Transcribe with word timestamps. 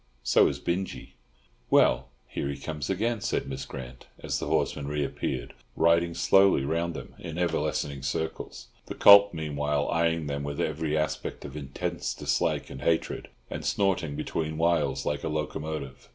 So 0.23 0.47
is 0.47 0.57
Binjie." 0.59 1.09
"Well, 1.69 2.07
here 2.27 2.49
he 2.49 2.57
comes 2.57 2.89
again," 2.89 3.21
said 3.21 3.47
Miss 3.47 3.65
Grant, 3.65 4.07
as 4.19 4.39
the 4.39 4.47
horseman 4.47 4.87
reappeared, 4.87 5.53
riding 5.75 6.15
slowly 6.15 6.65
round 6.65 6.95
them 6.95 7.13
in 7.19 7.37
ever 7.37 7.59
lessening 7.59 8.01
circles; 8.01 8.69
the 8.87 8.95
colt 8.95 9.31
meanwhile 9.31 9.87
eyeing 9.91 10.25
them 10.25 10.41
with 10.43 10.59
every 10.59 10.97
aspect 10.97 11.45
of 11.45 11.55
intense 11.55 12.15
dislike 12.15 12.71
and 12.71 12.81
hatred, 12.81 13.27
and 13.47 13.63
snorting 13.63 14.15
between 14.15 14.57
whiles 14.57 15.05
like 15.05 15.23
a 15.23 15.29
locomotive. 15.29 16.09